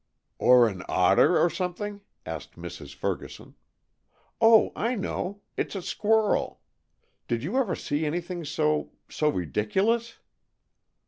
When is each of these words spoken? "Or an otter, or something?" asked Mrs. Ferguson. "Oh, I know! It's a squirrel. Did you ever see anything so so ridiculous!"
"Or 0.39 0.67
an 0.67 0.81
otter, 0.89 1.37
or 1.37 1.47
something?" 1.47 2.01
asked 2.25 2.53
Mrs. 2.53 2.95
Ferguson. 2.95 3.53
"Oh, 4.41 4.71
I 4.75 4.95
know! 4.95 5.41
It's 5.55 5.75
a 5.75 5.81
squirrel. 5.83 6.59
Did 7.27 7.43
you 7.43 7.55
ever 7.57 7.75
see 7.75 8.03
anything 8.03 8.43
so 8.43 8.93
so 9.09 9.29
ridiculous!" 9.29 10.17